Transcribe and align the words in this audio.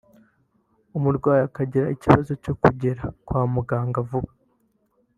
umurwayi 0.97 1.43
akagira 1.49 1.91
ikibazo 1.95 2.31
cyo 2.43 2.53
kugera 2.61 3.03
kwa 3.25 3.41
muganga 3.53 3.99
vuba 4.09 4.31